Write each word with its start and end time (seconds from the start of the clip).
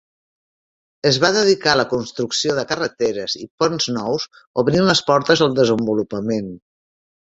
Es 1.09 1.17
va 1.23 1.29
dedicar 1.35 1.73
a 1.73 1.79
la 1.81 1.85
construcció 1.91 2.55
de 2.61 2.65
carreteres 2.71 3.35
i 3.43 3.45
ponts 3.65 3.87
nous, 3.99 4.27
obrint 4.63 4.89
les 4.91 5.07
portes 5.11 5.45
al 5.49 5.55
desenvolupament. 5.61 6.51